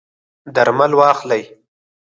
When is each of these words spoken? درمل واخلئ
درمل 0.55 0.91
واخلئ 0.99 1.43